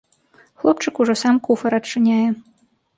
Хлопчык 0.59 0.95
ужо 1.01 1.13
сам 1.23 1.35
куфар 1.47 1.71
адчыняе. 1.79 2.27